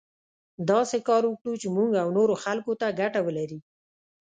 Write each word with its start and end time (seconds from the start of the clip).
داسې 0.71 0.97
کار 1.09 1.23
وکړو 1.27 1.53
چې 1.61 1.67
موږ 1.77 1.89
او 2.01 2.07
نورو 2.17 2.33
خلکو 2.43 2.71
ته 2.81 2.87
ګټه 2.99 3.19
ولري. 3.23 3.59